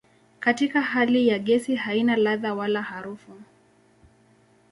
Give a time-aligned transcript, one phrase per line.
[0.39, 3.31] Katika hali ya gesi haina ladha wala harufu.